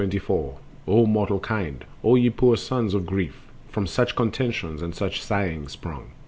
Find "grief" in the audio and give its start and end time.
3.05-3.43